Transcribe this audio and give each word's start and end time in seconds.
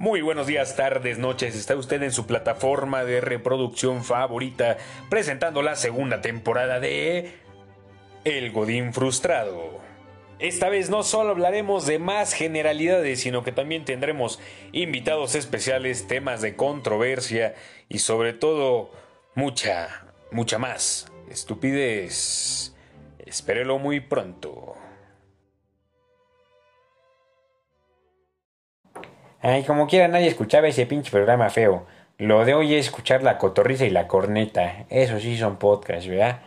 Muy 0.00 0.22
buenos 0.22 0.46
días, 0.46 0.76
tardes, 0.76 1.18
noches. 1.18 1.54
Está 1.54 1.76
usted 1.76 2.02
en 2.02 2.10
su 2.10 2.26
plataforma 2.26 3.04
de 3.04 3.20
reproducción 3.20 4.02
favorita 4.02 4.78
presentando 5.10 5.60
la 5.60 5.76
segunda 5.76 6.22
temporada 6.22 6.80
de 6.80 7.34
El 8.24 8.50
Godín 8.50 8.94
Frustrado. 8.94 9.78
Esta 10.38 10.70
vez 10.70 10.88
no 10.88 11.02
solo 11.02 11.32
hablaremos 11.32 11.86
de 11.86 11.98
más 11.98 12.32
generalidades, 12.32 13.20
sino 13.20 13.44
que 13.44 13.52
también 13.52 13.84
tendremos 13.84 14.40
invitados 14.72 15.34
especiales, 15.34 16.06
temas 16.06 16.40
de 16.40 16.56
controversia 16.56 17.54
y 17.90 17.98
sobre 17.98 18.32
todo 18.32 18.90
mucha, 19.34 20.06
mucha 20.30 20.58
más 20.58 21.12
estupidez. 21.28 22.74
Espérelo 23.18 23.78
muy 23.78 24.00
pronto. 24.00 24.78
Ay, 29.42 29.64
como 29.64 29.86
quiera 29.86 30.06
nadie 30.06 30.28
escuchaba 30.28 30.68
ese 30.68 30.84
pinche 30.84 31.10
programa 31.10 31.48
feo. 31.48 31.86
Lo 32.18 32.44
de 32.44 32.52
hoy 32.52 32.74
es 32.74 32.86
escuchar 32.86 33.22
la 33.22 33.38
cotorriza 33.38 33.86
y 33.86 33.90
la 33.90 34.06
corneta. 34.06 34.84
Eso 34.90 35.18
sí 35.18 35.38
son 35.38 35.56
podcasts, 35.56 36.06
¿verdad? 36.06 36.40